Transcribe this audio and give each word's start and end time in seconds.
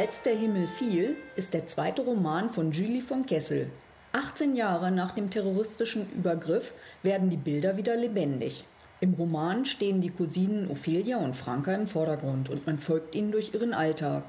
Als 0.00 0.22
der 0.22 0.34
Himmel 0.34 0.66
fiel 0.66 1.14
ist 1.36 1.52
der 1.52 1.66
zweite 1.66 2.00
Roman 2.00 2.48
von 2.48 2.72
Julie 2.72 3.02
von 3.02 3.26
Kessel. 3.26 3.70
18 4.12 4.56
Jahre 4.56 4.90
nach 4.90 5.10
dem 5.10 5.28
terroristischen 5.28 6.10
Übergriff 6.12 6.72
werden 7.02 7.28
die 7.28 7.36
Bilder 7.36 7.76
wieder 7.76 7.96
lebendig. 7.96 8.64
Im 9.00 9.12
Roman 9.12 9.66
stehen 9.66 10.00
die 10.00 10.08
Cousinen 10.08 10.70
Ophelia 10.70 11.18
und 11.18 11.36
Franka 11.36 11.74
im 11.74 11.86
Vordergrund 11.86 12.48
und 12.48 12.66
man 12.66 12.78
folgt 12.78 13.14
ihnen 13.14 13.30
durch 13.30 13.52
ihren 13.52 13.74
Alltag. 13.74 14.24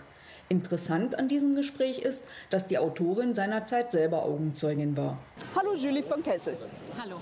Interessant 0.51 1.17
an 1.17 1.29
diesem 1.29 1.55
Gespräch 1.55 1.99
ist, 1.99 2.25
dass 2.49 2.67
die 2.67 2.77
Autorin 2.77 3.33
seinerzeit 3.33 3.93
selber 3.93 4.23
Augenzeugin 4.23 4.97
war. 4.97 5.17
Hallo 5.55 5.75
Julie 5.75 6.03
von 6.03 6.21
Kessel. 6.21 6.57
Hallo. 7.01 7.15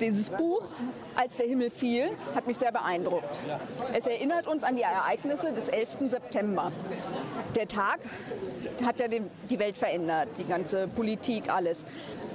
Dieses 0.00 0.30
Buch, 0.30 0.62
Als 1.14 1.36
der 1.36 1.46
Himmel 1.46 1.68
fiel, 1.68 2.08
hat 2.34 2.46
mich 2.46 2.56
sehr 2.56 2.72
beeindruckt. 2.72 3.38
Es 3.92 4.06
erinnert 4.06 4.46
uns 4.46 4.64
an 4.64 4.76
die 4.76 4.82
Ereignisse 4.82 5.52
des 5.52 5.68
11. 5.68 6.08
September. 6.08 6.72
Der 7.54 7.68
Tag 7.68 7.98
hat 8.82 8.98
ja 8.98 9.08
die 9.08 9.58
Welt 9.58 9.76
verändert, 9.76 10.28
die 10.38 10.44
ganze 10.44 10.88
Politik, 10.88 11.52
alles. 11.52 11.84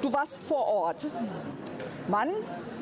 Du 0.03 0.13
warst 0.13 0.43
vor 0.43 0.67
Ort. 0.67 1.07
Wann 2.07 2.29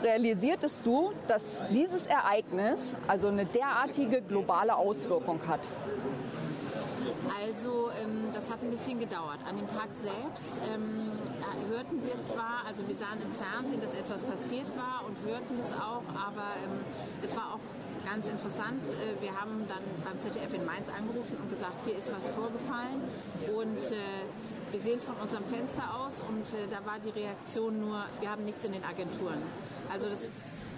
realisiertest 0.01 0.85
du, 0.85 1.13
dass 1.29 1.63
dieses 1.71 2.07
Ereignis 2.07 2.97
also 3.07 3.29
eine 3.29 3.45
derartige 3.45 4.21
globale 4.21 4.75
Auswirkung 4.75 5.39
hat? 5.47 5.61
Also 7.53 7.91
ähm, 8.01 8.33
das 8.33 8.49
hat 8.49 8.63
ein 8.63 8.71
bisschen 8.71 8.97
gedauert. 8.97 9.37
An 9.47 9.57
dem 9.57 9.67
Tag 9.67 9.89
selbst 9.91 10.59
ähm, 10.73 11.11
hörten 11.69 12.01
wir 12.03 12.17
zwar, 12.23 12.65
also 12.65 12.81
wir 12.87 12.95
sahen 12.95 13.21
im 13.21 13.31
Fernsehen, 13.31 13.79
dass 13.79 13.93
etwas 13.93 14.23
passiert 14.23 14.65
war 14.75 15.05
und 15.05 15.15
hörten 15.23 15.55
das 15.59 15.71
auch, 15.71 16.01
aber 16.09 16.49
ähm, 16.65 16.81
es 17.21 17.35
war 17.35 17.53
auch 17.53 18.09
ganz 18.09 18.27
interessant. 18.27 18.87
Äh, 18.87 19.21
wir 19.21 19.39
haben 19.39 19.67
dann 19.67 19.85
beim 20.03 20.19
ZDF 20.19 20.51
in 20.51 20.65
Mainz 20.65 20.89
angerufen 20.89 21.37
und 21.43 21.51
gesagt, 21.51 21.85
hier 21.85 21.95
ist 21.95 22.11
was 22.11 22.27
vorgefallen 22.29 23.05
und 23.55 23.77
äh, 23.91 24.25
wir 24.71 24.81
sehen 24.81 24.97
es 24.97 25.05
von 25.05 25.15
unserem 25.21 25.45
Fenster 25.45 25.83
aus 25.93 26.23
und 26.27 26.57
äh, 26.57 26.65
da 26.71 26.83
war 26.89 26.97
die 27.05 27.11
Reaktion 27.11 27.79
nur, 27.79 28.03
wir 28.19 28.31
haben 28.31 28.45
nichts 28.45 28.65
in 28.65 28.71
den 28.71 28.83
Agenturen. 28.83 29.37
Also 29.91 30.09
das 30.09 30.27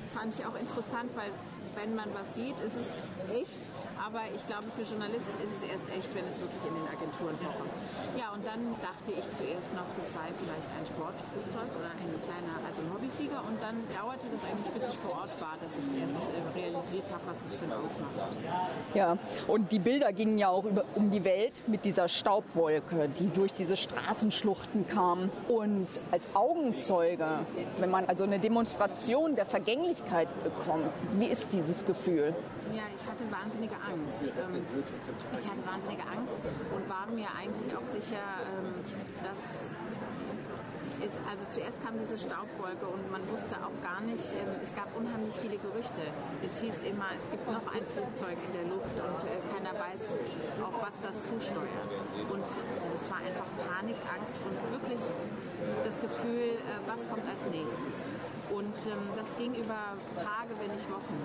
fand 0.07 0.33
ich 0.33 0.45
auch 0.45 0.55
interessant, 0.55 1.09
weil 1.15 1.31
wenn 1.75 1.95
man 1.95 2.07
was 2.13 2.35
sieht, 2.35 2.59
ist 2.61 2.77
es 2.77 2.95
echt. 3.33 3.69
Aber 3.99 4.21
ich 4.33 4.45
glaube, 4.47 4.65
für 4.75 4.83
Journalisten 4.83 5.33
ist 5.43 5.61
es 5.61 5.63
erst 5.63 5.89
echt, 5.89 6.13
wenn 6.15 6.25
es 6.27 6.39
wirklich 6.39 6.63
in 6.63 6.75
den 6.75 6.87
Agenturen 6.87 7.35
vorkommt. 7.37 7.73
Ja, 8.15 8.31
und 8.31 8.45
dann 8.45 8.75
dachte 8.81 9.11
ich 9.11 9.25
zuerst 9.31 9.73
noch, 9.73 9.87
das 9.97 10.13
sei 10.13 10.31
vielleicht 10.37 10.69
ein 10.77 10.85
Sportflugzeug 10.85 11.69
oder 11.75 11.91
ein 11.99 12.13
kleiner, 12.21 12.55
also 12.63 12.81
ein 12.81 12.89
Hobbyflieger. 12.93 13.43
Und 13.43 13.61
dann 13.61 13.81
dauerte 13.91 14.29
das 14.29 14.45
eigentlich, 14.45 14.71
bis 14.71 14.89
ich 14.89 14.97
vor 14.97 15.25
Ort 15.25 15.33
war, 15.41 15.57
dass 15.59 15.75
ich 15.75 15.87
erst 15.99 16.15
äh, 16.15 16.45
realisiert 16.95 17.11
habe, 17.11 17.23
was 17.27 17.45
es 17.45 17.55
für 17.55 17.65
ein 17.65 17.73
Ausmaß 17.73 18.21
hat. 18.21 18.37
Ja, 18.93 19.17
und 19.47 19.71
die 19.71 19.79
Bilder 19.79 20.13
gingen 20.13 20.37
ja 20.37 20.49
auch 20.49 20.65
über, 20.65 20.85
um 20.95 21.11
die 21.11 21.23
Welt 21.23 21.61
mit 21.67 21.85
dieser 21.85 22.07
Staubwolke, 22.07 23.09
die 23.09 23.29
durch 23.29 23.53
diese 23.53 23.75
Straßenschluchten 23.75 24.87
kam. 24.87 25.29
Und 25.47 25.87
als 26.11 26.27
Augenzeuge, 26.33 27.27
wenn 27.79 27.91
man 27.91 28.05
also 28.05 28.23
eine 28.23 28.39
Demonstration 28.39 29.35
der 29.35 29.45
Vergänglichkeit 29.45 30.27
bekommt, 30.43 30.89
wie 31.17 31.27
ist 31.27 31.51
diese? 31.51 31.65
dieses 31.65 31.85
Gefühl? 31.85 32.35
Ja, 32.73 32.83
ich 32.95 33.07
hatte 33.07 33.23
wahnsinnige 33.31 33.75
Angst. 33.75 34.25
Ähm, 34.25 34.65
ich 35.37 35.49
hatte 35.49 35.65
wahnsinnige 35.65 36.03
Angst 36.03 36.37
und 36.75 36.89
war 36.89 37.07
mir 37.11 37.27
eigentlich 37.39 37.75
auch 37.75 37.85
sicher, 37.85 38.21
ähm, 38.57 38.73
dass 39.23 39.73
ist, 41.05 41.19
also 41.29 41.43
zuerst 41.49 41.83
kam 41.83 41.99
diese 41.99 42.17
Staubwolke 42.17 42.87
und 42.87 43.11
man 43.11 43.21
wusste 43.29 43.55
auch 43.57 43.75
gar 43.83 44.01
nicht, 44.01 44.31
ähm, 44.31 44.47
es 44.63 44.73
gab 44.73 44.87
unheimlich 44.95 45.35
viele 45.35 45.57
Gerüchte. 45.57 46.01
Es 46.43 46.61
hieß 46.61 46.83
immer, 46.85 47.05
es 47.15 47.29
gibt 47.29 47.45
noch 47.47 47.65
ein 47.73 47.83
Flugzeug 47.85 48.37
in 48.47 48.53
der 48.53 48.67
Luft 48.69 48.95
und 48.95 49.21
äh, 49.29 49.37
keiner 49.53 49.73
weiß, 49.77 50.19
auf 50.63 50.81
was 50.81 50.99
das 51.01 51.17
zusteuert. 51.29 51.91
Und 52.29 52.45
äh, 52.45 52.95
es 52.95 53.09
war 53.09 53.17
einfach 53.17 53.47
Panik, 53.57 53.97
Angst 54.17 54.37
und 54.45 54.55
wirklich 54.71 55.01
das 55.83 55.99
Gefühl, 56.01 56.57
äh, 56.57 56.79
was 56.87 57.07
kommt 57.07 57.23
als 57.29 57.49
nächstes. 57.49 58.03
Und 58.49 58.77
ähm, 58.87 58.97
das 59.15 59.35
ging 59.35 59.53
über 59.53 59.97
Tage, 60.15 60.53
wenn 60.59 60.71
nicht 60.71 60.89
Wochen. 60.89 61.15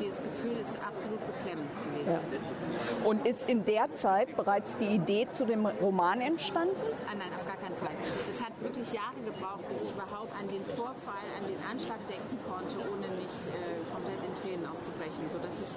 Dieses 0.00 0.22
Gefühl 0.22 0.56
ist 0.60 0.76
absolut 0.86 1.20
beklemmt 1.26 1.72
gewesen. 1.72 2.20
Ja. 2.20 3.08
Und 3.08 3.26
ist 3.26 3.48
in 3.48 3.64
der 3.64 3.92
Zeit 3.92 4.36
bereits 4.36 4.76
die 4.76 4.86
Idee 4.86 5.28
zu 5.30 5.46
dem 5.46 5.66
Roman 5.66 6.20
entstanden? 6.20 6.76
Ah, 7.08 7.14
nein, 7.16 7.28
auf 7.34 7.46
gar 7.46 7.56
keinen 7.56 7.65
Fall. 7.74 7.96
Es 8.30 8.44
hat 8.44 8.54
wirklich 8.62 8.92
Jahre 8.92 9.18
gebraucht, 9.24 9.66
bis 9.68 9.82
ich 9.82 9.90
überhaupt 9.92 10.32
an 10.38 10.46
den 10.48 10.64
Vorfall, 10.76 11.26
an 11.34 11.46
den 11.48 11.58
Anschlag 11.66 11.98
denken 12.06 12.38
konnte, 12.46 12.78
ohne 12.86 13.08
nicht 13.18 13.48
äh, 13.50 13.82
komplett 13.90 14.20
in 14.22 14.34
Tränen 14.36 14.66
auszubrechen, 14.66 15.26
sodass 15.28 15.58
ich 15.58 15.72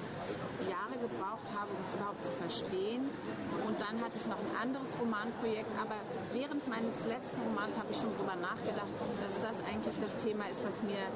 Jahre 0.70 1.00
gebraucht 1.02 1.50
habe, 1.56 1.72
um 1.72 1.82
es 1.88 1.94
überhaupt 1.94 2.22
zu 2.22 2.32
verstehen. 2.32 3.10
Und 3.66 3.80
dann 3.80 3.98
hatte 4.04 4.20
ich 4.20 4.28
noch 4.28 4.38
ein 4.38 4.54
anderes 4.62 4.94
Romanprojekt, 5.00 5.72
aber 5.80 5.98
während 6.34 6.68
meines 6.68 7.08
letzten 7.08 7.42
Romans 7.42 7.78
habe 7.78 7.90
ich 7.92 7.98
schon 7.98 8.12
darüber 8.14 8.36
nachgedacht, 8.36 8.92
dass 9.24 9.40
das 9.42 9.64
eigentlich 9.66 9.96
das 9.98 10.16
Thema 10.20 10.46
ist, 10.52 10.66
was 10.68 10.82
mir 10.84 11.10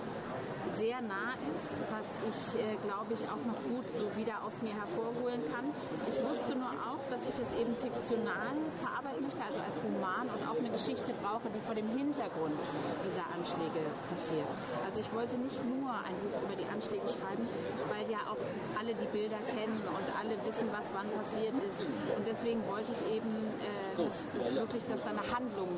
sehr 0.75 1.01
nah 1.01 1.35
ist, 1.53 1.78
was 1.91 2.18
ich, 2.25 2.59
äh, 2.59 2.75
glaube 2.81 3.13
ich, 3.13 3.24
auch 3.28 3.41
noch 3.46 3.59
gut 3.69 3.85
so 3.96 4.07
wieder 4.16 4.44
aus 4.46 4.62
mir 4.62 4.74
hervorholen 4.74 5.41
kann. 5.51 5.69
Ich 6.07 6.18
wusste 6.24 6.57
nur 6.57 6.72
auch, 6.88 7.01
dass 7.09 7.28
ich 7.28 7.38
es 7.40 7.53
eben 7.53 7.75
fiktional 7.75 8.56
verarbeiten 8.81 9.23
möchte, 9.23 9.44
also 9.44 9.59
als 9.59 9.78
Roman 9.84 10.29
und 10.31 10.41
auch 10.47 10.57
eine 10.57 10.72
Geschichte 10.72 11.13
brauche, 11.22 11.50
die 11.53 11.59
vor 11.59 11.75
dem 11.75 11.88
Hintergrund 11.96 12.57
dieser 13.06 13.25
Anschläge 13.35 13.84
passiert. 14.09 14.47
Also 14.85 15.00
ich 15.00 15.09
wollte 15.13 15.38
nicht 15.38 15.62
nur 15.66 15.91
ein 15.91 16.16
Buch 16.23 16.40
über 16.47 16.56
die 16.56 16.68
Anschläge 16.72 17.06
schreiben, 17.07 17.47
weil 17.91 18.09
ja 18.09 18.23
auch 18.31 18.40
alle 18.79 18.96
die 18.96 19.09
Bilder 19.12 19.40
kennen 19.53 19.81
und 19.84 20.07
alle 20.19 20.35
wissen, 20.47 20.68
was 20.72 20.91
wann 20.96 21.09
passiert 21.12 21.53
ist. 21.68 21.81
Und 21.81 22.25
deswegen 22.25 22.66
wollte 22.68 22.91
ich 22.91 23.02
eben, 23.16 23.31
äh, 23.62 24.02
dass, 24.02 24.23
dass 24.35 24.56
wirklich, 24.56 24.84
dass 24.85 25.03
da 25.03 25.12
eine 25.12 25.25
Handlung 25.29 25.69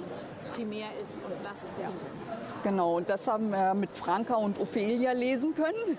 primär 0.53 0.87
ist 1.01 1.17
und 1.17 1.33
das 1.43 1.63
ist 1.63 1.77
der 1.77 1.87
Hintergrund. 1.87 2.21
Genau, 2.63 2.97
und 2.97 3.09
das 3.09 3.27
haben 3.27 3.49
wir 3.49 3.73
mit 3.73 3.95
Franka 3.95 4.35
und 4.35 4.57
Ophelia 4.75 5.13
lesen 5.13 5.55
können. 5.55 5.97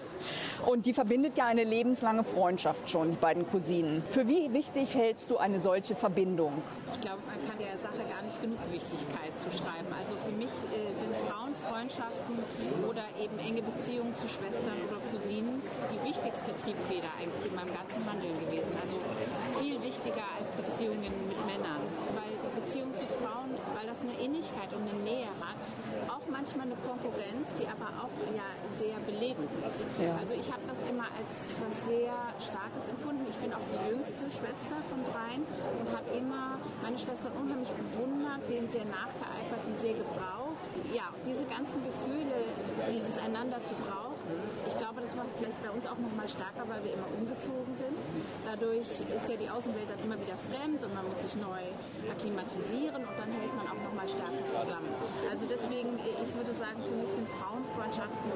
Und 0.67 0.85
die 0.85 0.93
verbindet 0.93 1.39
ja 1.39 1.47
eine 1.47 1.65
lebenslange 1.65 2.25
Freundschaft 2.25 2.91
schon, 2.91 3.11
die 3.11 3.17
beiden 3.17 3.49
Cousinen. 3.49 4.03
Für 4.11 4.29
wie 4.29 4.53
wichtig 4.53 4.95
hältst 4.95 5.31
du 5.31 5.39
eine 5.39 5.59
solche 5.59 5.95
Verbindung? 5.95 6.53
Ich 6.93 7.01
glaube, 7.01 7.23
man 7.27 7.49
kann 7.49 7.59
der 7.59 7.79
Sache 7.79 7.97
gar 7.97 8.23
nicht 8.23 8.41
genug 8.43 8.59
Wichtigkeit 8.71 9.33
zuschreiben. 9.37 9.87
Also 9.99 10.15
für 10.25 10.33
mich 10.33 10.51
äh, 10.51 10.95
sind 10.95 11.11
Frauenfreundschaften 11.67 12.39
oder 12.89 13.03
eben 13.19 13.39
enge 13.39 13.63
Beziehungen 13.63 14.15
zu 14.17 14.29
Schwestern 14.29 14.79
oder 14.87 14.99
Cousinen 15.11 15.63
die 15.91 16.01
wichtigste 16.09 16.55
Triebfeder 16.55 17.11
eigentlich 17.19 17.45
in 17.47 17.55
meinem 17.55 17.75
ganzen 17.75 18.01
Handeln 18.07 18.39
gewesen. 18.41 18.71
Also 18.81 18.97
viel 19.59 19.81
wichtiger 19.83 20.25
als 20.39 20.51
Beziehungen 20.53 21.11
mit 21.29 21.39
Männern. 21.47 21.83
Weil 22.15 22.33
Beziehungen 22.63 22.95
zu 22.95 23.07
Frauen, 23.19 23.53
weil 23.75 23.87
das 23.87 24.03
eine 24.03 24.15
Innigkeit 24.23 24.73
und 24.73 24.89
eine 24.89 24.99
Nähe 25.03 25.31
hat, 25.43 25.63
auch 26.09 26.25
manchmal 26.31 26.67
eine 26.67 26.79
Konkurrenz, 26.87 27.53
die 27.59 27.67
aber 27.67 27.91
auch 28.01 28.15
ja 28.35 28.47
sehr 28.75 28.97
belebend 29.05 29.51
ist. 29.67 29.87
Ja. 29.99 30.17
Also 30.19 30.35
ich 30.35 30.49
habe 30.51 30.63
das 30.67 30.83
immer 30.89 31.07
als 31.19 31.51
etwas 31.51 31.75
sehr 31.87 32.15
Starkes 32.41 32.89
empfunden. 32.89 33.27
Ich 33.29 33.37
bin 33.37 33.53
auch 33.53 33.67
die 33.71 33.91
jüngste 33.91 34.27
Schwester 34.31 34.77
von 34.89 35.03
dreien 35.11 35.43
und 35.79 35.89
habe 35.91 36.09
immer 36.17 36.59
meine 36.83 36.99
Schwestern 36.99 37.33
unheimlich 37.39 37.71
bewundert, 37.71 38.43
denen 38.49 38.69
sehr 38.71 38.87
nachgeeifert, 38.87 39.63
die 39.67 39.77
sehr 39.81 39.95
gebraucht. 39.95 40.46
Ja, 40.95 41.09
diese 41.27 41.45
ganzen 41.45 41.81
Gefühle, 41.83 42.53
dieses 42.93 43.19
einander 43.19 43.59
zu 43.65 43.75
brauchen, 43.75 44.07
ich 44.67 44.77
glaube, 44.77 45.01
das 45.01 45.17
war 45.17 45.25
vielleicht 45.39 45.63
bei 45.63 45.71
uns 45.71 45.87
auch 45.87 45.99
noch 45.99 46.15
mal 46.17 46.29
stärker, 46.29 46.67
weil 46.67 46.83
wir 46.85 46.95
immer 46.95 47.07
umgezogen 47.17 47.77
sind. 47.77 47.97
Dadurch 48.45 49.01
ist 49.01 49.29
ja 49.29 49.37
die 49.37 49.49
Außenwelt 49.49 49.89
dann 49.89 50.03
immer 50.05 50.19
wieder 50.21 50.37
fremd 50.51 50.83
und 50.83 50.95
man 50.95 51.09
muss 51.09 51.23
sich 51.23 51.37
neu 51.37 51.63
akklimatisieren 52.11 53.07
und 53.07 53.17
dann 53.17 53.31
hält 53.31 53.55
man 53.55 53.67
auch 53.67 53.81
noch 53.83 53.95
mal 53.95 54.09
stärker 54.09 54.43
zusammen. 54.51 54.89
Also 55.31 55.47
deswegen, 55.47 55.99
ich 56.03 56.35
würde 56.35 56.53
sagen, 56.53 56.83
für 56.83 56.97
mich 56.97 57.11
sind 57.11 57.29
Frauenfreundschaften 57.29 58.33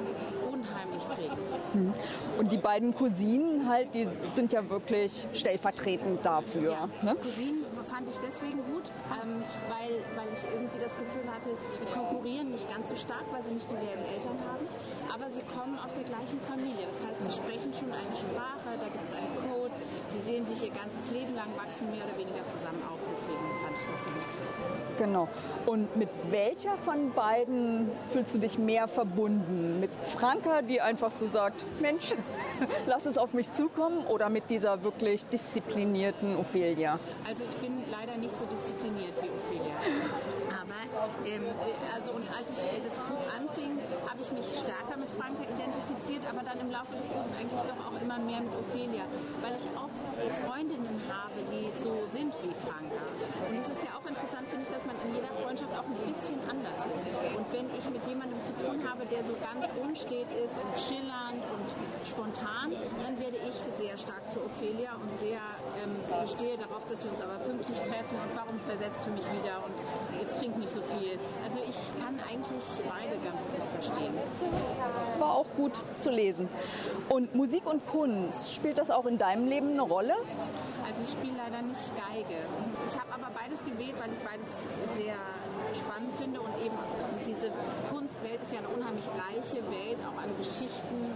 unheimlich 0.46 1.02
prägend. 1.08 1.50
Hm. 1.72 1.92
Und 2.38 2.52
die 2.52 2.58
beiden 2.58 2.94
Cousinen 2.94 3.68
halt, 3.68 3.94
die 3.94 4.06
sind 4.34 4.52
ja 4.52 4.68
wirklich 4.68 5.26
stellvertretend 5.32 6.24
dafür. 6.24 6.72
Ja, 6.72 6.88
ne? 7.02 7.16
Cousinen 7.16 7.59
fand 7.90 8.08
ich 8.08 8.18
deswegen 8.22 8.62
gut, 8.70 8.86
ähm, 9.18 9.42
weil, 9.66 9.98
weil 10.14 10.32
ich 10.32 10.46
irgendwie 10.46 10.78
das 10.78 10.94
Gefühl 10.96 11.26
hatte, 11.26 11.50
die 11.82 11.90
konkurrieren 11.90 12.50
nicht 12.54 12.64
ganz 12.70 12.88
so 12.88 12.96
stark, 12.96 13.26
weil 13.32 13.42
sie 13.42 13.50
nicht 13.50 13.68
dieselben 13.68 14.06
Eltern 14.06 14.38
haben, 14.46 14.64
aber 15.12 15.26
sie 15.28 15.42
kommen 15.50 15.76
aus 15.78 15.90
der 15.98 16.06
gleichen 16.06 16.38
Familie. 16.46 16.86
Das 16.86 17.02
heißt, 17.02 17.24
sie 17.26 17.34
sprechen 17.34 17.74
schon 17.74 17.90
eine 17.90 18.14
Sprache, 18.14 18.78
da 18.78 18.86
gibt 18.86 19.04
es 19.04 19.12
einen 19.12 19.34
Code, 19.42 19.69
sie 20.08 20.18
sehen 20.18 20.46
sich 20.46 20.62
ihr 20.62 20.70
ganzes 20.70 21.10
Leben 21.10 21.34
lang, 21.34 21.48
wachsen 21.56 21.90
mehr 21.90 22.04
oder 22.04 22.16
weniger 22.18 22.46
zusammen 22.46 22.82
auf. 22.82 22.98
Deswegen 23.10 23.38
fand 23.62 23.76
ich 23.78 23.86
das 23.90 24.02
so 24.02 24.08
interessant. 24.10 24.98
Genau. 24.98 25.28
Und 25.66 25.96
mit 25.96 26.08
welcher 26.30 26.76
von 26.76 27.12
beiden 27.12 27.90
fühlst 28.08 28.34
du 28.34 28.38
dich 28.38 28.58
mehr 28.58 28.88
verbunden? 28.88 29.80
Mit 29.80 29.90
Franka, 30.04 30.62
die 30.62 30.80
einfach 30.80 31.12
so 31.12 31.26
sagt, 31.26 31.64
Mensch, 31.80 32.14
lass 32.86 33.06
es 33.06 33.18
auf 33.18 33.32
mich 33.32 33.52
zukommen, 33.52 34.06
oder 34.06 34.28
mit 34.28 34.50
dieser 34.50 34.82
wirklich 34.82 35.24
disziplinierten 35.26 36.36
Ophelia? 36.36 36.98
Also 37.28 37.44
ich 37.44 37.56
bin 37.56 37.72
leider 37.90 38.18
nicht 38.18 38.36
so 38.36 38.44
diszipliniert 38.46 39.14
wie 39.22 39.28
Ophelia. 39.28 39.74
Ähm, 41.26 41.46
also 41.94 42.12
und 42.12 42.26
als 42.34 42.50
ich 42.50 42.66
das 42.82 42.98
Buch 43.00 43.22
anfing, 43.30 43.78
habe 44.08 44.20
ich 44.20 44.30
mich 44.32 44.46
stärker 44.58 44.98
mit 44.98 45.10
Franka 45.10 45.42
identifiziert, 45.46 46.22
aber 46.26 46.42
dann 46.42 46.58
im 46.58 46.70
Laufe 46.70 46.94
des 46.96 47.06
Buches 47.06 47.30
eigentlich 47.38 47.62
doch 47.62 47.78
auch 47.86 47.96
immer 48.00 48.18
mehr 48.18 48.40
mit 48.40 48.52
Ophelia, 48.58 49.06
weil 49.40 49.54
ich 49.54 49.66
auch 49.78 49.90
Freundinnen 50.44 51.00
habe, 51.08 51.38
die 51.50 51.70
so 51.78 51.94
sind 52.10 52.34
wie 52.42 52.54
Franka. 52.58 53.02
Und 53.48 53.56
es 53.58 53.68
ist 53.70 53.84
ja 53.84 53.94
auch 53.96 54.06
interessant, 54.06 54.48
finde 54.48 54.66
ich, 54.66 54.72
dass 54.74 54.84
man 54.84 54.96
in 55.06 55.14
jeder 55.14 55.32
Freundschaft 55.40 55.72
auch 55.78 55.86
ein 55.86 55.96
bisschen 56.10 56.40
anders 56.50 56.80
ist. 56.90 57.06
Und 57.38 57.46
wenn 57.52 57.70
ich 57.70 57.86
mit 57.90 58.04
jemandem 58.06 58.42
zu 58.42 58.52
tun 58.58 58.82
habe, 58.82 59.06
der 59.06 59.22
so 59.22 59.34
ganz 59.38 59.70
unstet 59.78 60.28
ist 60.34 60.58
und 60.58 60.74
schillernd 60.74 61.42
und 61.54 61.68
spontan, 62.04 62.74
dann 63.02 63.14
werde 63.18 63.38
ich 63.38 63.56
sehr 63.78 63.96
stark 63.96 64.26
zu 64.30 64.42
Ophelia 64.42 64.98
und 64.98 65.14
sehr 65.18 65.40
bestehe 66.20 66.56
darauf, 66.58 66.84
dass 66.86 67.02
wir 67.04 67.10
uns 67.10 67.22
aber 67.22 67.34
pünktlich 67.38 67.80
treffen 67.80 68.16
und 68.22 68.36
warum 68.36 68.60
versetzt 68.60 69.06
du 69.06 69.10
mich 69.10 69.24
wieder 69.32 69.62
und 69.64 70.20
jetzt 70.20 70.38
trink 70.38 70.56
nicht 70.58 70.70
so 70.70 70.82
viel. 70.82 71.18
Also 71.44 71.60
ich 71.60 71.90
kann 72.02 72.18
eigentlich 72.28 72.64
beide 72.88 73.16
ganz 73.24 73.44
gut 73.44 73.66
verstehen. 73.74 74.14
War 75.18 75.34
auch 75.34 75.46
gut 75.56 75.80
zu 76.00 76.10
lesen. 76.10 76.48
Und 77.08 77.34
Musik 77.34 77.66
und 77.66 77.86
Kunst, 77.86 78.54
spielt 78.54 78.78
das 78.78 78.90
auch 78.90 79.06
in 79.06 79.18
deinem 79.18 79.46
Leben 79.46 79.70
eine 79.70 79.82
Rolle? 79.82 80.14
Also 80.86 81.02
ich 81.02 81.10
spiele 81.10 81.36
leider 81.36 81.62
nicht 81.62 81.90
Geige. 81.96 82.40
Ich 82.86 82.94
habe 82.94 83.12
aber 83.14 83.30
beides 83.34 83.64
gewählt, 83.64 83.94
weil 83.98 84.12
ich 84.12 84.18
beides 84.20 84.66
sehr 84.96 85.16
spannend 85.74 86.12
finde 86.18 86.40
und 86.40 86.50
eben 86.64 86.76
diese 87.26 87.50
Kunstwelt 87.92 88.42
ist 88.42 88.52
ja 88.52 88.58
eine 88.58 88.68
unheimlich 88.68 89.06
reiche 89.06 89.62
Welt, 89.70 89.98
auch 90.02 90.20
an 90.20 90.36
Geschichten, 90.36 91.14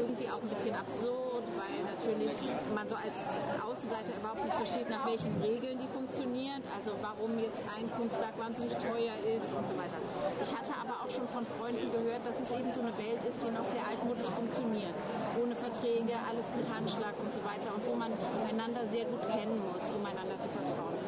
irgendwie 0.00 0.28
auch 0.30 0.40
ein 0.40 0.48
bisschen 0.48 0.74
absurd, 0.74 1.23
weil 1.56 1.84
natürlich 1.84 2.34
man 2.74 2.86
so 2.88 2.94
als 2.94 3.38
Außenseiter 3.62 4.16
überhaupt 4.18 4.44
nicht 4.44 4.56
versteht, 4.56 4.90
nach 4.90 5.06
welchen 5.06 5.34
Regeln 5.42 5.78
die 5.78 5.90
funktioniert, 5.92 6.62
also 6.76 6.92
warum 7.00 7.38
jetzt 7.38 7.62
ein 7.74 7.90
Kunstwerk 7.96 8.36
wahnsinnig 8.38 8.74
teuer 8.76 9.16
ist 9.36 9.52
und 9.54 9.66
so 9.66 9.74
weiter. 9.76 9.98
Ich 10.42 10.50
hatte 10.52 10.72
aber 10.74 11.02
auch 11.02 11.10
schon 11.10 11.26
von 11.28 11.46
Freunden 11.58 11.90
gehört, 11.92 12.22
dass 12.26 12.40
es 12.40 12.50
eben 12.50 12.70
so 12.70 12.80
eine 12.80 12.94
Welt 12.98 13.22
ist, 13.28 13.42
die 13.42 13.50
noch 13.50 13.66
sehr 13.66 13.82
altmodisch 13.86 14.28
funktioniert, 14.28 14.96
ohne 15.40 15.54
Verträge, 15.56 16.14
alles 16.28 16.50
mit 16.56 16.66
Handschlag 16.68 17.14
und 17.20 17.32
so 17.32 17.40
weiter 17.44 17.74
und 17.74 17.82
wo 17.86 17.94
man 17.94 18.12
einander 18.48 18.86
sehr 18.86 19.04
gut 19.06 19.22
kennen 19.30 19.60
muss, 19.72 19.90
um 19.90 20.02
einander 20.04 20.38
zu 20.40 20.48
vertrauen. 20.48 20.98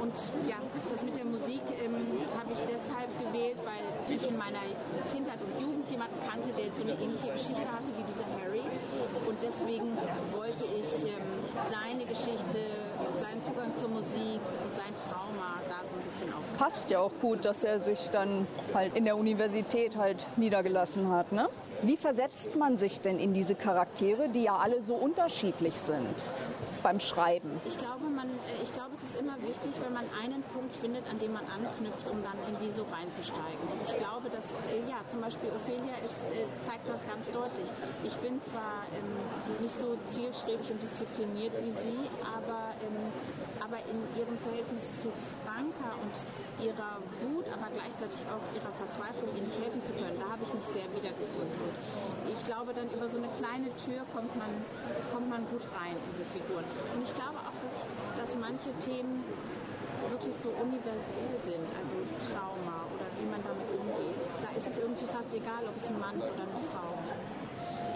Und 0.00 0.14
ja, 0.48 0.56
das 0.90 1.02
mit 1.02 1.16
der 1.16 1.24
Musik 1.24 1.62
ähm, 1.82 2.24
habe 2.38 2.52
ich 2.52 2.62
deshalb 2.68 3.10
gewählt, 3.18 3.58
weil 3.64 3.84
ich 4.14 4.26
in 4.28 4.36
meiner 4.36 4.60
Kindheit 5.12 5.38
und 5.40 5.60
Jugend 5.60 5.88
jemanden 5.90 6.18
kannte, 6.28 6.50
der 6.52 6.74
so 6.74 6.82
eine 6.82 6.92
ähnliche 7.00 7.30
Geschichte 7.32 7.70
hatte 7.70 7.90
wie 7.96 8.04
dieser 8.04 8.26
Harry. 8.38 8.62
Deswegen 9.54 9.96
wollte 10.32 10.64
ich 10.64 11.06
ähm, 11.06 11.22
seine 11.60 12.04
Geschichte, 12.06 12.58
seinen 13.16 13.42
Zugang 13.42 13.74
zur 13.76 13.88
Musik 13.88 14.40
und 14.64 14.74
sein 14.74 14.94
Trauma 14.96 15.60
da 15.68 15.86
so 15.86 15.94
ein 15.94 16.02
bisschen 16.02 16.32
auf. 16.32 16.42
Passt 16.56 16.90
ja 16.90 17.00
auch 17.00 17.12
gut, 17.20 17.44
dass 17.44 17.64
er 17.64 17.78
sich 17.78 18.10
dann 18.10 18.46
halt 18.72 18.96
in 18.96 19.04
der 19.04 19.16
Universität 19.16 19.96
halt 19.96 20.26
niedergelassen 20.36 21.10
hat. 21.10 21.32
Ne? 21.32 21.48
Wie 21.82 21.96
versetzt 21.96 22.56
man 22.56 22.76
sich 22.76 23.00
denn 23.00 23.18
in 23.18 23.32
diese 23.32 23.54
Charaktere, 23.54 24.28
die 24.28 24.44
ja 24.44 24.56
alle 24.56 24.80
so 24.82 24.94
unterschiedlich 24.94 25.80
sind 25.80 26.26
beim 26.82 27.00
Schreiben? 27.00 27.60
Ich 27.64 27.78
glaube, 27.78 28.04
man, 28.14 28.28
äh, 28.28 28.62
ich 28.62 28.72
glaube, 28.72 28.90
es 28.94 29.02
ist 29.02 29.20
immer 29.20 29.36
wichtig, 29.42 29.72
wenn 29.84 29.92
man 29.92 30.04
einen 30.22 30.42
Punkt 30.54 30.74
findet, 30.76 31.08
an 31.10 31.18
dem 31.18 31.32
man 31.32 31.44
anknüpft, 31.46 32.08
um 32.08 32.22
dann 32.22 32.38
in 32.48 32.58
die 32.64 32.70
so 32.70 32.84
reinzusteigen. 32.90 33.60
Und 33.70 33.82
ich 33.82 33.96
glaube, 33.96 34.30
dass, 34.30 34.52
äh, 34.72 34.80
ja, 34.88 35.04
zum 35.06 35.20
Beispiel 35.20 35.50
Ophelia 35.50 35.96
ist, 36.04 36.30
äh, 36.30 36.46
zeigt 36.62 36.88
das 36.88 37.06
ganz 37.06 37.30
deutlich. 37.30 37.68
Ich 38.04 38.16
bin 38.18 38.40
zwar 38.40 38.86
ähm, 38.96 39.60
nicht 39.60 39.78
so 39.78 39.96
zielstrebig 40.06 40.70
und 40.70 40.82
diszipliniert 40.82 41.52
wie 41.64 41.72
sie, 41.72 41.98
aber, 42.36 42.72
aber 43.60 43.78
in 43.88 43.98
ihrem 44.18 44.36
Verhältnis 44.38 45.00
zu 45.00 45.08
Franka 45.42 45.96
und 46.04 46.14
ihrer 46.60 47.00
Wut, 47.24 47.46
aber 47.48 47.72
gleichzeitig 47.72 48.20
auch 48.28 48.44
ihrer 48.52 48.72
Verzweiflung, 48.72 49.32
ihr 49.36 49.42
nicht 49.42 49.58
helfen 49.58 49.82
zu 49.82 49.92
können, 49.92 50.18
da 50.20 50.28
habe 50.30 50.44
ich 50.44 50.52
mich 50.52 50.64
sehr 50.64 50.86
wiedergefunden. 50.92 51.64
Ich 52.28 52.42
glaube, 52.44 52.74
dann 52.74 52.88
über 52.90 53.08
so 53.08 53.16
eine 53.16 53.28
kleine 53.34 53.72
Tür 53.80 54.04
kommt 54.12 54.36
man, 54.36 54.52
kommt 55.12 55.28
man 55.28 55.48
gut 55.48 55.64
rein 55.74 55.96
in 55.96 56.12
die 56.20 56.28
Figuren. 56.28 56.64
Und 56.94 57.02
ich 57.02 57.14
glaube 57.14 57.40
auch, 57.40 57.56
dass, 57.64 57.84
dass 58.20 58.36
manche 58.36 58.72
Themen 58.84 59.24
wirklich 60.10 60.36
so 60.36 60.52
universell 60.60 61.34
sind, 61.40 61.68
also 61.80 61.94
Trauma 62.20 62.84
oder 62.92 63.08
wie 63.16 63.26
man 63.26 63.40
damit 63.42 63.68
umgeht. 63.72 64.20
Da 64.44 64.52
ist 64.56 64.68
es 64.68 64.78
irgendwie 64.78 65.08
fast 65.08 65.32
egal, 65.32 65.64
ob 65.64 65.76
es 65.76 65.88
ein 65.88 65.98
Mann 65.98 66.16
ist 66.18 66.30
oder 66.32 66.44
eine 66.44 66.60
Frau. 66.68 66.92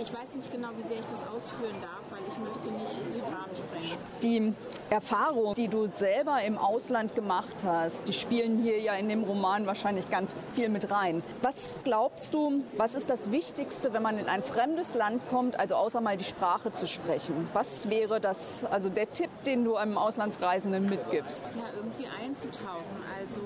Ich 0.01 0.15
weiß 0.15 0.35
nicht 0.37 0.53
genau, 0.53 0.69
wie 0.77 0.85
sehr 0.85 1.01
ich 1.01 1.07
das 1.07 1.27
ausführen 1.27 1.75
darf, 1.81 2.03
weil 2.11 2.21
ich 2.29 2.39
möchte 2.39 2.71
nicht 2.71 3.23
Rahmen 3.25 3.53
sprengen. 3.53 3.99
Die 4.23 4.55
Erfahrung, 4.91 5.55
die 5.55 5.67
du 5.67 5.89
selber 5.89 6.41
im 6.43 6.57
Ausland 6.57 7.17
gemacht 7.17 7.57
hast, 7.65 8.07
die 8.07 8.13
spielen 8.13 8.63
hier 8.63 8.79
ja 8.81 8.95
in 8.95 9.09
dem 9.09 9.25
Roman 9.25 9.67
wahrscheinlich 9.67 10.09
ganz 10.09 10.37
viel 10.55 10.69
mit 10.69 10.93
rein. 10.93 11.23
Was 11.43 11.79
glaubst 11.83 12.33
du, 12.33 12.63
was 12.77 12.95
ist 12.95 13.11
das 13.11 13.33
Wichtigste, 13.33 13.93
wenn 13.93 14.03
man 14.03 14.19
in 14.19 14.29
ein 14.29 14.45
fremdes 14.45 14.95
Land 14.95 15.21
kommt, 15.31 15.59
also 15.59 15.75
außer 15.75 16.01
mal 16.01 16.17
die 16.17 16.25
Sprache 16.25 16.73
zu 16.73 16.87
sprechen? 16.87 17.49
Was 17.53 17.91
wäre 17.91 18.21
das, 18.21 18.65
also 18.67 18.91
der 18.91 19.13
Tipp, 19.13 19.31
den 19.47 19.65
du 19.65 19.75
einem 19.75 19.99
Auslandsreisenden 19.99 20.89
mitgibst? 20.89 21.45
Ja, 21.57 21.77
irgendwie 21.77 22.07
einzutauchen, 22.25 23.03
also 23.19 23.41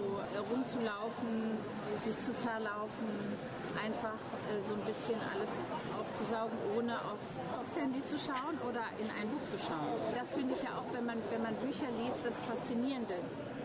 rumzulaufen, 0.51 1.57
sich 2.05 2.21
zu 2.21 2.33
verlaufen, 2.33 3.09
einfach 3.85 4.19
äh, 4.51 4.61
so 4.61 4.75
ein 4.75 4.81
bisschen 4.81 5.19
alles 5.35 5.61
aufzusaugen, 6.13 6.59
ohne 6.77 6.93
auf, 6.93 7.25
aufs 7.59 7.77
Handy 7.77 8.05
zu 8.05 8.19
schauen 8.19 8.61
oder 8.69 8.85
in 9.01 9.09
ein 9.17 9.29
Buch 9.33 9.49
zu 9.49 9.57
schauen. 9.57 9.97
Das 10.15 10.35
finde 10.35 10.53
ich 10.53 10.63
ja 10.63 10.77
auch, 10.77 10.85
wenn 10.93 11.07
man, 11.07 11.17
wenn 11.31 11.43
man 11.43 11.55
Bücher 11.57 11.89
liest, 12.05 12.21
das 12.23 12.43
Faszinierende. 12.43 13.17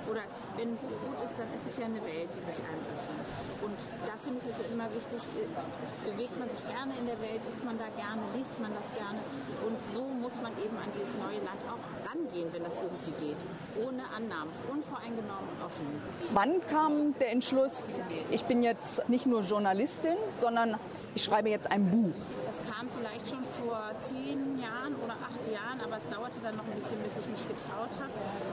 Oder 0.10 0.24
wenn 0.56 0.70
ein 0.72 0.78
Buch 0.78 0.96
gut 1.04 1.20
ist, 1.28 1.36
dann 1.38 1.52
ist 1.52 1.68
es 1.68 1.76
ja 1.76 1.84
eine 1.84 2.00
Welt, 2.00 2.32
die 2.32 2.40
sich 2.40 2.56
einem 2.64 2.80
öffnet. 2.88 3.28
Und 3.60 3.80
da 4.08 4.16
finde 4.24 4.40
ich 4.40 4.48
es 4.48 4.72
immer 4.72 4.88
wichtig, 4.96 5.20
äh, 5.36 6.10
bewegt 6.10 6.40
man 6.40 6.50
sich 6.50 6.64
gerne 6.64 6.96
in 6.96 7.06
der 7.06 7.20
Welt, 7.20 7.44
ist 7.44 7.62
man 7.66 7.78
da 7.78 7.92
gerne, 7.92 8.24
liest 8.32 8.56
man 8.64 8.72
das 8.74 8.88
gerne. 8.96 9.20
Und 9.68 9.76
so 9.92 10.08
muss 10.28 10.42
man 10.42 10.52
eben 10.62 10.76
an 10.76 10.92
dieses 10.94 11.16
neue 11.16 11.40
Land 11.40 11.64
auch 11.72 11.80
rangehen, 12.12 12.52
wenn 12.52 12.62
das 12.62 12.80
irgendwie 12.80 13.16
geht. 13.26 13.38
Ohne 13.80 14.04
Annahmen, 14.14 14.52
unvoreingenommen 14.70 15.48
und 15.56 15.66
offen. 15.66 15.86
Wann 16.34 16.60
kam 16.68 17.18
der 17.20 17.32
Entschluss, 17.32 17.86
ich 18.30 18.44
bin 18.44 18.62
jetzt 18.62 19.08
nicht 19.08 19.26
nur 19.26 19.40
Journalistin, 19.40 20.18
sondern 20.34 20.76
ich 21.16 21.24
schreibe 21.24 21.50
jetzt 21.50 21.72
ein 21.72 21.90
Buch? 21.90 22.16
Das 22.46 22.60
kam 22.76 22.90
vielleicht 22.90 23.30
schon 23.30 23.44
vor 23.64 23.80
zehn 24.02 24.60
Jahren 24.60 24.96
oder 25.02 25.14
acht 25.16 25.40
Jahren, 25.48 25.80
aber 25.80 25.96
es 25.96 26.10
dauerte 26.10 26.42
dann 26.44 26.58
noch 26.58 26.66
ein 26.66 26.76
bisschen, 26.76 27.00
bis 27.00 27.18
ich 27.18 27.28
mich 27.30 27.48
getraut 27.48 27.96
habe. 27.96 28.12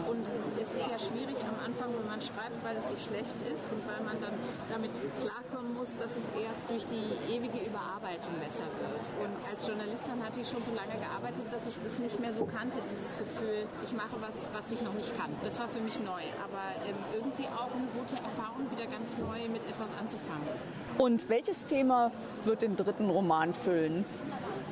Und 0.09 0.23
es 0.63 0.73
ist 0.73 0.87
ja 0.87 0.99
schwierig 0.99 1.43
am 1.43 1.59
Anfang, 1.59 1.91
wenn 1.99 2.07
man 2.07 2.23
schreibt, 2.23 2.63
weil 2.63 2.77
es 2.77 2.89
so 2.89 2.97
schlecht 2.97 3.35
ist 3.51 3.67
und 3.75 3.83
weil 3.83 3.99
man 4.07 4.21
dann 4.23 4.39
damit 4.71 4.93
klarkommen 5.19 5.75
muss, 5.75 5.99
dass 5.99 6.15
es 6.15 6.31
erst 6.39 6.71
durch 6.71 6.87
die 6.87 7.35
ewige 7.35 7.59
Überarbeitung 7.67 8.39
besser 8.39 8.69
wird. 8.79 9.05
Und 9.19 9.35
als 9.51 9.67
Journalistin 9.67 10.23
hatte 10.23 10.41
ich 10.41 10.49
schon 10.49 10.63
so 10.63 10.71
lange 10.71 10.95
gearbeitet, 11.03 11.51
dass 11.51 11.64
ich 11.67 11.79
das 11.83 11.99
nicht 11.99 12.21
mehr 12.21 12.33
so 12.33 12.45
kannte, 12.45 12.79
dieses 12.91 13.17
Gefühl, 13.17 13.67
ich 13.85 13.93
mache 13.93 14.17
was, 14.21 14.47
was 14.53 14.71
ich 14.73 14.83
noch 14.83 14.95
nicht 14.95 15.17
kann. 15.17 15.31
Das 15.43 15.59
war 15.59 15.69
für 15.69 15.81
mich 15.81 15.99
neu, 16.01 16.23
aber 16.43 16.63
ähm, 16.87 16.97
irgendwie 17.15 17.47
auch 17.47 17.71
eine 17.73 17.87
gute 17.93 18.17
Erfahrung, 18.17 18.71
wieder 18.71 18.87
ganz 18.87 19.19
neu 19.19 19.49
mit 19.49 19.63
etwas 19.69 19.91
anzufangen. 19.99 20.49
Und 20.99 21.29
welches 21.29 21.67
Thema 21.67 22.11
wird 22.45 22.63
den 22.63 22.77
dritten 22.77 23.11
Roman 23.11 23.55
füllen? 23.55 24.05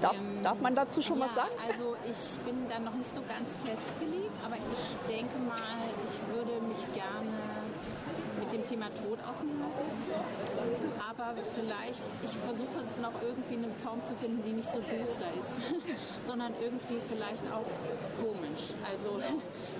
Darf, 0.00 0.16
ähm, 0.16 0.42
darf 0.42 0.60
man 0.60 0.74
dazu 0.74 1.00
schon 1.00 1.18
ja, 1.18 1.26
was 1.26 1.34
sagen? 1.34 1.50
Also 1.68 1.96
ich 2.04 2.40
bin 2.44 2.68
da 2.72 2.80
noch 2.80 2.94
nicht 2.94 3.12
so 3.12 3.20
ganz 3.28 3.54
festgelegt, 3.64 4.32
aber 4.44 4.56
ich 4.56 4.84
denke 5.04 5.36
mal, 5.44 5.84
ich 6.08 6.16
würde 6.32 6.56
mich 6.64 6.80
gerne 6.94 7.36
mit 8.40 8.50
dem 8.50 8.64
Thema 8.64 8.86
Tod 8.96 9.20
auseinandersetzen. 9.28 10.10
Aber 11.04 11.36
vielleicht, 11.54 12.04
ich 12.22 12.34
versuche 12.40 12.80
noch 13.00 13.12
irgendwie 13.20 13.60
eine 13.60 13.68
Form 13.84 14.04
zu 14.04 14.14
finden, 14.16 14.42
die 14.42 14.52
nicht 14.52 14.70
so 14.72 14.80
düster 14.80 15.28
ist, 15.38 15.60
sondern 16.24 16.54
irgendwie 16.60 16.98
vielleicht 17.08 17.44
auch 17.52 17.68
komisch. 18.16 18.72
Also 18.88 19.20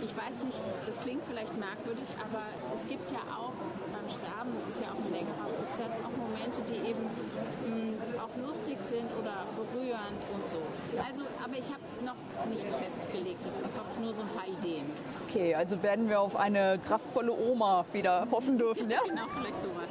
ich 0.00 0.12
weiß 0.12 0.44
nicht, 0.44 0.60
das 0.86 1.00
klingt 1.00 1.24
vielleicht 1.24 1.56
merkwürdig, 1.56 2.08
aber 2.20 2.44
es 2.74 2.86
gibt 2.86 3.10
ja 3.10 3.24
auch 3.32 3.56
beim 3.88 4.08
Sterben, 4.08 4.52
das 4.58 4.68
ist 4.68 4.80
ja 4.84 4.92
auch 4.92 5.00
ein 5.00 5.12
längerer 5.12 5.48
Prozess, 5.48 5.98
auch 6.04 6.14
Momente, 6.16 6.60
die 6.68 6.78
eben 6.90 7.04
mh, 7.08 8.04
hm, 8.04 8.20
auch 8.20 8.34
lustig 8.36 8.78
sind 8.80 9.08
oder 9.18 9.46
berührend 9.56 10.22
und 10.34 10.44
so. 10.50 10.62
Also, 11.02 11.22
aber 11.42 11.58
ich 11.58 11.66
habe 11.66 11.82
noch 12.04 12.18
nichts 12.48 12.74
festgelegtes 12.82 13.60
im 13.60 13.64
Kopf, 13.64 13.98
nur 14.00 14.14
so 14.14 14.22
ein 14.22 14.28
paar 14.28 14.46
Ideen. 14.46 14.84
Okay, 15.28 15.54
also 15.54 15.82
werden 15.82 16.08
wir 16.08 16.20
auf 16.20 16.36
eine 16.36 16.78
kraftvolle 16.86 17.32
Oma 17.32 17.84
wieder 17.92 18.26
hoffen 18.30 18.56
dürfen, 18.58 18.88
ja? 18.90 19.00
genau, 19.08 19.26
vielleicht 19.28 19.60
sowas. 19.62 19.88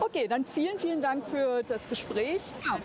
Okay, 0.00 0.28
dann 0.28 0.44
vielen, 0.44 0.78
vielen 0.78 1.00
Dank 1.00 1.26
für 1.26 1.62
das 1.66 1.88
Gespräch. 1.88 2.42
Auch. 2.70 2.78